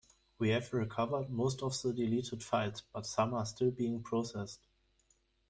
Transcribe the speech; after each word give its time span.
We 0.39 0.49
have 0.49 0.73
recovered 0.73 1.29
most 1.29 1.61
of 1.61 1.79
the 1.79 1.93
deleted 1.93 2.43
files, 2.43 2.81
but 2.91 3.05
some 3.05 3.35
are 3.35 3.45
still 3.45 3.69
being 3.69 4.01
processed. 4.01 4.65